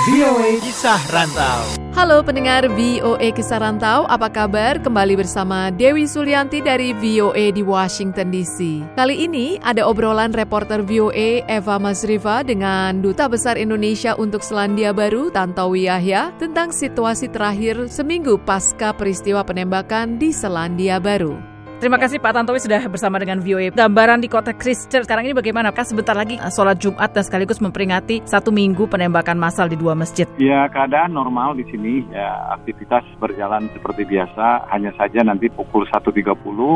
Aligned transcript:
VOA 0.00 0.56
Kisah 0.64 1.02
Rantau. 1.12 1.60
Halo 1.92 2.24
pendengar 2.24 2.64
VOA 2.72 3.28
Kisah 3.36 3.60
Rantau, 3.60 4.08
apa 4.08 4.32
kabar? 4.32 4.80
Kembali 4.80 5.18
bersama 5.18 5.68
Dewi 5.68 6.08
Sulianti 6.08 6.64
dari 6.64 6.96
VOA 6.96 7.52
di 7.52 7.60
Washington 7.60 8.32
DC. 8.32 8.80
Kali 8.96 9.28
ini 9.28 9.60
ada 9.60 9.84
obrolan 9.84 10.32
reporter 10.32 10.80
VOA 10.80 11.44
Eva 11.44 11.76
Masriva 11.76 12.40
dengan 12.40 13.04
Duta 13.04 13.28
Besar 13.28 13.60
Indonesia 13.60 14.16
untuk 14.16 14.40
Selandia 14.40 14.96
Baru, 14.96 15.28
Tantowi 15.28 15.92
Yahya, 15.92 16.32
tentang 16.40 16.72
situasi 16.72 17.28
terakhir 17.28 17.92
seminggu 17.92 18.40
pasca 18.40 18.96
peristiwa 18.96 19.44
penembakan 19.44 20.16
di 20.16 20.32
Selandia 20.32 20.96
Baru. 20.96 21.49
Terima 21.80 21.96
kasih 21.96 22.20
Pak 22.20 22.36
Tantowi 22.36 22.60
sudah 22.60 22.84
bersama 22.92 23.16
dengan 23.16 23.40
VOA. 23.40 23.72
Gambaran 23.72 24.20
di 24.20 24.28
kota 24.28 24.52
Christchurch 24.52 25.08
sekarang 25.08 25.24
ini 25.24 25.32
bagaimana? 25.32 25.72
Kan 25.72 25.88
sebentar 25.88 26.12
lagi 26.12 26.36
uh, 26.36 26.52
sholat 26.52 26.76
Jumat 26.76 27.08
dan 27.16 27.24
sekaligus 27.24 27.56
memperingati 27.56 28.20
satu 28.28 28.52
minggu 28.52 28.84
penembakan 28.84 29.40
massal 29.40 29.64
di 29.64 29.80
dua 29.80 29.96
masjid. 29.96 30.28
Ya 30.36 30.68
keadaan 30.68 31.16
normal 31.16 31.56
di 31.56 31.64
sini. 31.72 32.04
Ya 32.12 32.52
aktivitas 32.52 33.00
berjalan 33.16 33.72
seperti 33.72 34.04
biasa. 34.04 34.68
Hanya 34.68 34.92
saja 35.00 35.24
nanti 35.24 35.48
pukul 35.48 35.88
1.30 35.88 36.20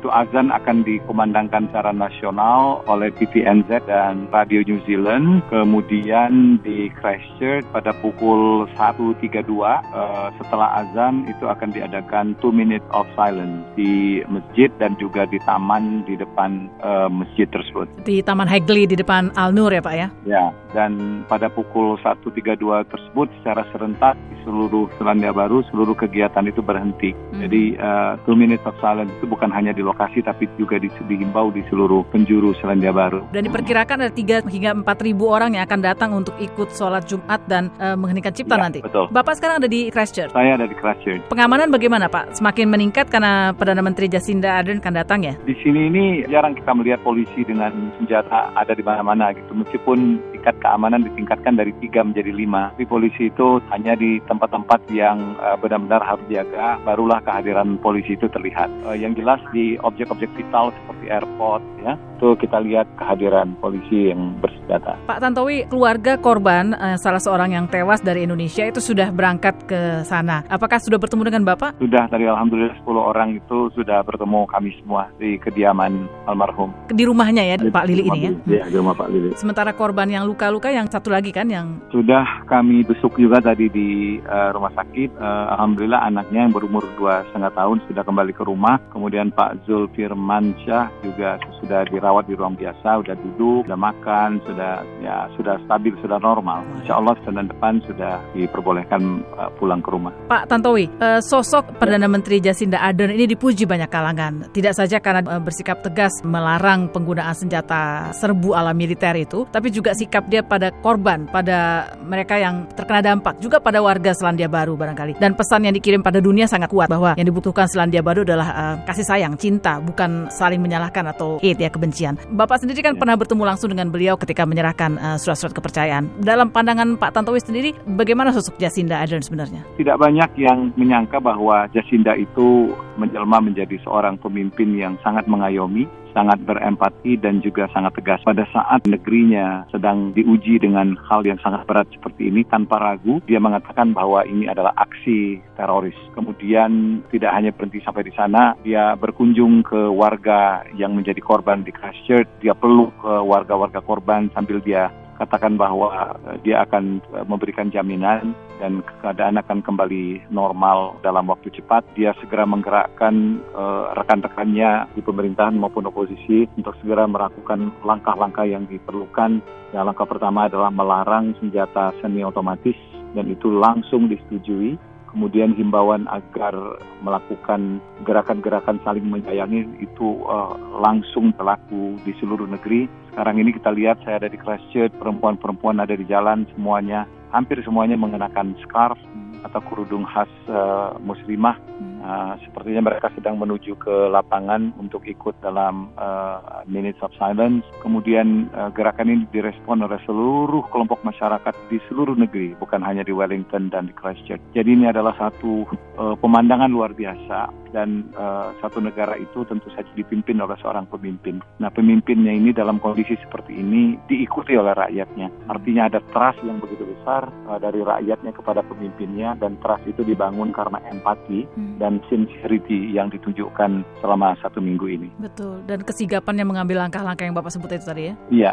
itu 0.00 0.08
azan 0.08 0.48
akan 0.48 0.80
dikumandangkan 0.80 1.68
secara 1.68 1.92
nasional 1.92 2.80
oleh 2.88 3.12
TVNZ 3.20 3.84
dan 3.84 4.32
Radio 4.32 4.64
New 4.64 4.80
Zealand. 4.88 5.44
Kemudian 5.52 6.56
di 6.64 6.88
Christchurch 6.96 7.68
pada 7.68 7.92
pukul 8.00 8.64
1.32 8.80 9.44
uh, 9.44 10.32
setelah 10.40 10.80
azan 10.80 11.28
itu 11.28 11.44
akan 11.44 11.68
diadakan 11.68 12.32
two 12.40 12.48
minutes 12.48 12.88
of 12.96 13.04
silence 13.12 13.60
di 13.76 14.24
masjid 14.32 14.72
dan 14.80 14.85
dan 14.86 14.94
juga 15.02 15.26
di 15.26 15.42
taman 15.42 16.06
di 16.06 16.14
depan 16.14 16.70
uh, 16.78 17.10
masjid 17.10 17.50
tersebut. 17.50 17.90
Di 18.06 18.22
Taman 18.22 18.46
Hagley 18.46 18.86
di 18.86 18.94
depan 18.94 19.34
Al 19.34 19.50
Nur 19.50 19.74
ya 19.74 19.82
Pak 19.82 19.94
ya? 19.98 20.08
Ya, 20.22 20.54
dan 20.76 21.24
pada 21.24 21.48
pukul 21.48 21.96
1.32 22.04 22.60
tersebut 22.92 23.32
secara 23.40 23.64
serentak 23.72 24.12
di 24.28 24.36
seluruh 24.44 24.92
Selandia 25.00 25.32
Baru 25.32 25.64
seluruh 25.72 25.96
kegiatan 25.96 26.44
itu 26.44 26.60
berhenti. 26.60 27.16
Hmm. 27.16 27.40
Jadi 27.48 27.80
uh, 27.80 28.20
two 28.28 28.36
minutes 28.36 28.62
of 28.68 28.76
silence 28.84 29.08
itu 29.16 29.24
bukan 29.24 29.48
hanya 29.48 29.72
di 29.72 29.80
lokasi 29.80 30.20
tapi 30.20 30.44
juga 30.60 30.76
di, 30.76 30.92
dihimbau 30.92 31.48
di 31.50 31.64
seluruh 31.72 32.04
penjuru 32.12 32.52
Selandia 32.60 32.92
Baru. 32.92 33.24
Dan 33.32 33.48
diperkirakan 33.48 34.04
ada 34.04 34.12
3 34.12 34.44
hingga 34.44 34.70
4 34.84 35.06
ribu 35.08 35.32
orang 35.32 35.56
yang 35.56 35.64
akan 35.64 35.80
datang 35.80 36.12
untuk 36.12 36.36
ikut 36.36 36.68
sholat 36.76 37.08
Jumat 37.08 37.40
dan 37.48 37.72
uh, 37.80 37.96
mengheningkan 37.96 38.36
cipta 38.36 38.60
ya, 38.60 38.62
nanti. 38.68 38.80
Betul. 38.84 39.08
Bapak 39.08 39.40
sekarang 39.40 39.64
ada 39.64 39.68
di 39.72 39.88
Christchurch? 39.88 40.36
Saya 40.36 40.60
ada 40.60 40.68
di 40.68 40.76
Christchurch. 40.76 41.24
Pengamanan 41.32 41.72
bagaimana 41.72 42.12
Pak? 42.12 42.36
Semakin 42.36 42.68
meningkat 42.68 43.08
karena 43.08 43.56
Perdana 43.56 43.80
Menteri 43.80 44.12
Jacinda 44.12 44.60
Ardern 44.60 44.84
akan 44.84 44.94
datang 44.94 45.24
ya? 45.24 45.34
Di 45.42 45.56
sini 45.64 45.88
ini 45.88 46.04
jarang 46.28 46.52
kita 46.52 46.76
melihat 46.76 47.00
polisi 47.00 47.42
dengan 47.46 47.72
senjata 47.96 48.52
ada 48.52 48.72
di 48.76 48.84
mana-mana 48.84 49.32
gitu. 49.32 49.56
Meskipun 49.56 50.20
tingkat 50.46 50.62
keamanan 50.62 51.02
ditingkatkan 51.02 51.58
dari 51.58 51.74
tiga 51.82 52.06
menjadi 52.06 52.30
lima, 52.30 52.70
tapi 52.70 52.86
polisi 52.86 53.34
itu 53.34 53.58
hanya 53.74 53.98
di 53.98 54.22
tempat-tempat 54.30 54.78
yang 54.94 55.34
uh, 55.42 55.58
benar-benar 55.58 55.98
harus 56.06 56.22
dijaga, 56.30 56.78
barulah 56.86 57.18
kehadiran 57.26 57.74
polisi 57.82 58.14
itu 58.14 58.30
terlihat. 58.30 58.70
Uh, 58.86 58.94
yang 58.94 59.10
jelas 59.18 59.42
di 59.50 59.74
objek-objek 59.82 60.30
vital 60.38 60.70
seperti 60.70 61.10
airport 61.10 61.66
ya, 61.82 61.98
itu 62.16 62.32
kita 62.40 62.58
lihat 62.64 62.88
kehadiran 62.96 63.52
polisi 63.60 64.08
yang 64.08 64.40
bersenjata. 64.40 64.96
Pak 65.04 65.20
Tantowi, 65.20 65.68
keluarga 65.68 66.16
korban 66.16 66.72
uh, 66.72 66.96
salah 66.96 67.20
seorang 67.20 67.52
yang 67.52 67.68
tewas 67.68 68.00
dari 68.00 68.24
Indonesia 68.24 68.64
itu 68.64 68.80
sudah 68.80 69.12
berangkat 69.12 69.68
ke 69.68 69.80
sana. 70.08 70.40
Apakah 70.48 70.80
sudah 70.80 70.96
bertemu 70.96 71.28
dengan 71.28 71.44
Bapak? 71.44 71.76
Sudah, 71.76 72.08
dari 72.08 72.24
Alhamdulillah 72.24 72.72
10 72.80 72.96
orang 72.96 73.28
itu 73.36 73.68
sudah 73.76 74.00
bertemu 74.00 74.48
kami 74.48 74.72
semua 74.80 75.12
di 75.20 75.36
kediaman 75.36 76.08
almarhum. 76.24 76.72
Di 76.88 77.04
rumahnya 77.04 77.44
ya, 77.44 77.56
di, 77.60 77.68
Pak 77.68 77.84
Lili 77.84 78.08
ini 78.08 78.20
ya? 78.24 78.32
Iya, 78.48 78.64
di 78.72 78.76
rumah 78.80 78.96
Pak 78.96 79.08
Lili. 79.12 79.30
Sementara 79.36 79.76
korban 79.76 80.08
yang 80.08 80.24
luka-luka 80.24 80.72
yang 80.72 80.88
satu 80.88 81.12
lagi 81.12 81.28
kan 81.30 81.52
yang... 81.52 81.84
Sudah 81.92 82.24
kami 82.48 82.80
besuk 82.88 83.20
juga 83.20 83.44
tadi 83.44 83.68
di 83.68 84.18
uh, 84.24 84.56
rumah 84.56 84.72
sakit. 84.72 85.20
Uh, 85.20 85.52
Alhamdulillah 85.52 86.00
anaknya 86.00 86.48
yang 86.48 86.54
berumur 86.56 86.88
dua 86.96 87.28
setengah 87.28 87.52
tahun 87.52 87.84
sudah 87.84 88.02
kembali 88.02 88.32
ke 88.32 88.42
rumah. 88.48 88.80
Kemudian 88.88 89.28
Pak 89.36 89.68
Zulfirman 89.68 90.56
Syah 90.64 90.88
juga 91.04 91.36
sudah 91.60 91.84
dirawat 91.84 92.05
di 92.26 92.34
ruang 92.34 92.54
biasa, 92.58 93.02
sudah 93.02 93.16
duduk, 93.18 93.66
sudah 93.66 93.78
makan, 93.78 94.38
sudah 94.46 94.82
ya 95.02 95.26
sudah 95.34 95.58
stabil, 95.66 95.94
sudah 96.02 96.18
normal. 96.22 96.62
Insya 96.82 96.98
Allah 96.98 97.14
Senin 97.22 97.50
depan 97.50 97.82
sudah 97.86 98.22
diperbolehkan 98.34 99.22
uh, 99.38 99.50
pulang 99.58 99.82
ke 99.82 99.90
rumah. 99.90 100.12
Pak 100.30 100.46
Tantowi, 100.50 100.86
uh, 101.02 101.18
sosok 101.22 101.78
Perdana 101.78 102.06
Menteri 102.06 102.38
Jacinda 102.38 102.78
Ardern 102.78 103.14
ini 103.14 103.26
dipuji 103.26 103.66
banyak 103.66 103.90
kalangan. 103.90 104.50
Tidak 104.50 104.74
saja 104.74 105.02
karena 105.02 105.22
uh, 105.26 105.42
bersikap 105.42 105.82
tegas 105.82 106.22
melarang 106.22 106.90
penggunaan 106.92 107.34
senjata 107.34 108.14
serbu 108.14 108.54
ala 108.54 108.70
militer 108.70 109.14
itu, 109.18 109.48
tapi 109.50 109.74
juga 109.74 109.96
sikap 109.96 110.30
dia 110.30 110.46
pada 110.46 110.70
korban, 110.84 111.26
pada 111.30 111.90
mereka 112.04 112.38
yang 112.38 112.68
terkena 112.78 113.02
dampak, 113.02 113.38
juga 113.42 113.58
pada 113.58 113.82
warga 113.82 114.14
Selandia 114.14 114.46
Baru 114.46 114.78
barangkali. 114.78 115.18
Dan 115.18 115.34
pesan 115.34 115.66
yang 115.66 115.74
dikirim 115.74 116.04
pada 116.04 116.22
dunia 116.22 116.46
sangat 116.46 116.70
kuat 116.70 116.86
bahwa 116.86 117.18
yang 117.18 117.26
dibutuhkan 117.26 117.66
Selandia 117.66 118.04
Baru 118.04 118.22
adalah 118.22 118.48
uh, 118.54 118.74
kasih 118.86 119.06
sayang, 119.08 119.34
cinta, 119.34 119.82
bukan 119.82 120.30
saling 120.30 120.62
menyalahkan 120.62 121.02
atau 121.10 121.42
hate 121.42 121.66
ya 121.66 121.70
kebencian. 121.72 121.95
Bapak 122.36 122.60
sendiri 122.60 122.84
kan 122.84 122.94
ya. 122.94 123.00
pernah 123.00 123.16
bertemu 123.16 123.42
langsung 123.48 123.72
dengan 123.72 123.88
beliau 123.88 124.20
ketika 124.20 124.44
menyerahkan 124.44 125.00
uh, 125.00 125.16
surat-surat 125.16 125.56
kepercayaan. 125.56 126.12
Dalam 126.20 126.52
pandangan 126.52 127.00
Pak 127.00 127.16
Tantowi 127.16 127.40
sendiri, 127.40 127.72
bagaimana 127.96 128.36
sosok 128.36 128.60
Jacinda 128.60 129.00
Ardern 129.00 129.24
sebenarnya? 129.24 129.64
Tidak 129.80 129.96
banyak 129.96 130.30
yang 130.36 130.76
menyangka 130.76 131.18
bahwa 131.18 131.66
Jacinda 131.72 132.12
itu 132.14 132.70
menjelma 133.00 133.40
menjadi 133.40 133.80
seorang 133.84 134.20
pemimpin 134.20 134.76
yang 134.76 135.00
sangat 135.00 135.24
mengayomi, 135.28 135.88
sangat 136.16 136.40
berempati 136.48 137.20
dan 137.20 137.44
juga 137.44 137.68
sangat 137.76 137.92
tegas 138.00 138.24
pada 138.24 138.48
saat 138.48 138.88
negerinya 138.88 139.68
sedang 139.68 140.16
diuji 140.16 140.56
dengan 140.56 140.96
hal 141.12 141.28
yang 141.28 141.36
sangat 141.44 141.68
berat 141.68 141.84
seperti 141.92 142.32
ini 142.32 142.40
tanpa 142.48 142.80
ragu 142.80 143.20
dia 143.28 143.36
mengatakan 143.36 143.92
bahwa 143.92 144.24
ini 144.24 144.48
adalah 144.48 144.72
aksi 144.80 145.44
teroris. 145.60 145.96
Kemudian 146.16 147.04
tidak 147.12 147.36
hanya 147.36 147.52
berhenti 147.52 147.84
sampai 147.84 148.08
di 148.08 148.16
sana, 148.16 148.56
dia 148.64 148.96
berkunjung 148.96 149.60
ke 149.60 149.92
warga 149.92 150.64
yang 150.80 150.96
menjadi 150.96 151.20
korban 151.20 151.60
di 151.60 151.72
Christchurch, 151.90 152.30
dia 152.42 152.54
peluk 152.54 152.90
ke 152.98 153.12
warga-warga 153.22 153.78
korban 153.82 154.26
sambil 154.34 154.58
dia 154.58 154.90
katakan 155.16 155.56
bahwa 155.56 156.14
eh, 156.28 156.38
dia 156.44 156.62
akan 156.66 157.00
eh, 157.14 157.24
memberikan 157.24 157.72
jaminan 157.72 158.36
dan 158.60 158.80
keadaan 159.00 159.40
akan 159.40 159.60
kembali 159.60 160.28
normal 160.32 160.96
dalam 161.04 161.28
waktu 161.28 161.52
cepat. 161.52 161.84
Dia 161.92 162.16
segera 162.24 162.48
menggerakkan 162.48 163.44
uh, 163.52 163.92
rekan-rekannya 163.92 164.96
di 164.96 165.04
pemerintahan 165.04 165.60
maupun 165.60 165.84
oposisi 165.84 166.48
untuk 166.56 166.72
segera 166.80 167.04
melakukan 167.04 167.68
langkah-langkah 167.84 168.48
yang 168.48 168.64
diperlukan. 168.64 169.44
Ya, 169.76 169.84
langkah 169.84 170.08
pertama 170.08 170.48
adalah 170.48 170.72
melarang 170.72 171.36
senjata 171.36 171.92
semi 172.00 172.24
otomatis 172.24 172.80
dan 173.12 173.28
itu 173.28 173.52
langsung 173.52 174.08
disetujui 174.08 174.80
kemudian 175.16 175.56
himbauan 175.56 176.04
agar 176.12 176.52
melakukan 177.00 177.80
gerakan-gerakan 178.04 178.76
saling 178.84 179.08
menyayangi 179.08 179.64
itu 179.80 180.20
uh, 180.28 180.52
langsung 180.76 181.32
berlaku 181.32 181.96
di 182.04 182.12
seluruh 182.20 182.44
negeri 182.44 182.84
sekarang 183.16 183.40
ini 183.40 183.56
kita 183.56 183.72
lihat 183.72 183.96
saya 184.04 184.20
ada 184.20 184.28
di 184.28 184.36
Christchurch, 184.36 184.92
perempuan-perempuan 185.00 185.80
ada 185.80 185.96
di 185.96 186.04
jalan 186.04 186.44
semuanya, 186.52 187.08
hampir 187.32 187.56
semuanya 187.64 187.96
mengenakan 187.96 188.52
scarf 188.60 189.00
atau 189.40 189.56
kerudung 189.72 190.04
khas 190.04 190.28
uh, 190.52 190.92
muslimah. 191.00 191.56
Uh, 192.06 192.38
sepertinya 192.46 192.86
mereka 192.86 193.10
sedang 193.18 193.34
menuju 193.34 193.74
ke 193.82 194.06
lapangan 194.14 194.70
untuk 194.78 195.02
ikut 195.10 195.34
dalam 195.42 195.90
uh, 195.98 196.62
Minutes 196.70 197.02
of 197.02 197.10
Silence. 197.18 197.66
Kemudian 197.82 198.46
uh, 198.54 198.70
gerakan 198.70 199.10
ini 199.10 199.26
direspon 199.34 199.82
oleh 199.82 199.98
seluruh 200.06 200.62
kelompok 200.70 201.02
masyarakat 201.02 201.50
di 201.66 201.82
seluruh 201.90 202.14
negeri, 202.14 202.54
bukan 202.62 202.78
hanya 202.86 203.02
di 203.02 203.10
Wellington 203.10 203.74
dan 203.74 203.90
di 203.90 203.94
Christchurch. 203.98 204.38
Jadi 204.54 204.78
ini 204.78 204.86
adalah 204.86 205.18
satu 205.18 205.66
uh, 205.98 206.14
pemandangan 206.14 206.70
luar 206.70 206.94
biasa 206.94 207.66
dan 207.74 208.06
uh, 208.14 208.54
satu 208.62 208.78
negara 208.78 209.18
itu 209.18 209.42
tentu 209.44 209.66
saja 209.74 209.90
dipimpin 209.98 210.38
oleh 210.38 210.54
seorang 210.62 210.86
pemimpin. 210.86 211.42
Nah, 211.58 211.68
pemimpinnya 211.68 212.30
ini 212.30 212.54
dalam 212.54 212.78
kondisi 212.78 213.18
seperti 213.18 213.58
ini 213.58 213.98
diikuti 214.06 214.54
oleh 214.54 214.72
rakyatnya. 214.72 215.50
Artinya 215.50 215.90
ada 215.90 216.00
trust 216.14 216.40
yang 216.46 216.62
begitu 216.62 216.86
besar 216.86 217.26
uh, 217.50 217.58
dari 217.58 217.82
rakyatnya 217.82 218.30
kepada 218.30 218.62
pemimpinnya 218.62 219.34
dan 219.42 219.58
trust 219.58 219.84
itu 219.90 220.06
dibangun 220.06 220.54
karena 220.54 220.78
empati 220.88 221.44
hmm. 221.44 221.76
Dan 221.96 222.04
sincerity 222.12 222.92
yang 222.92 223.08
ditunjukkan 223.08 223.84
selama 224.04 224.36
satu 224.44 224.60
minggu 224.60 224.86
ini. 224.88 225.08
Betul. 225.16 225.64
Dan 225.64 225.80
kesigapan 225.80 226.44
yang 226.44 226.48
mengambil 226.52 226.84
langkah-langkah 226.84 227.24
yang 227.24 227.36
Bapak 227.36 227.52
sebut 227.52 227.72
itu 227.72 227.86
tadi 227.88 228.12
ya? 228.12 228.14
Iya. 228.28 228.52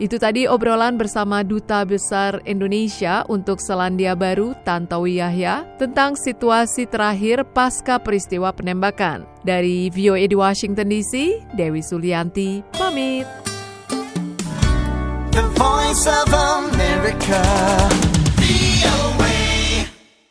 Itu 0.00 0.16
tadi 0.16 0.48
obrolan 0.48 0.96
bersama 0.96 1.44
Duta 1.44 1.84
Besar 1.84 2.40
Indonesia 2.48 3.20
untuk 3.28 3.60
Selandia 3.60 4.16
Baru, 4.16 4.56
Tantowi 4.64 5.20
Yahya, 5.20 5.68
tentang 5.76 6.16
situasi 6.16 6.88
terakhir 6.88 7.44
pasca 7.52 8.00
peristiwa 8.00 8.48
penembakan. 8.48 9.28
Dari 9.44 9.92
VOA 9.92 10.24
di 10.24 10.32
Washington 10.32 10.88
DC, 10.88 11.44
Dewi 11.52 11.84
Sulianti, 11.84 12.64
pamit. 12.72 13.28
The 15.36 15.44
Voice 15.52 16.04
of 16.08 16.32
America, 16.32 17.44
VOA. 18.40 19.09